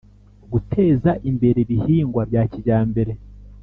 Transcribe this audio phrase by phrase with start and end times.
[0.51, 3.11] Guteza imbere ibihingwa bya kijyambere